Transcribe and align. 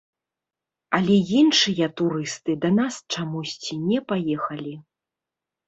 Але 0.97 1.17
іншыя 1.41 1.85
турысты 2.01 2.57
да 2.65 2.73
нас 2.79 2.93
чамусьці 3.13 3.81
не 3.89 3.99
паехалі. 4.11 4.77